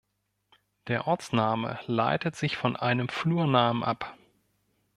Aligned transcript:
Der 0.87 1.05
Ortsname 1.05 1.77
leitet 1.85 2.35
sich 2.35 2.57
von 2.57 2.75
einem 2.75 3.07
Flurnamen 3.07 3.83
ab. 3.83 4.17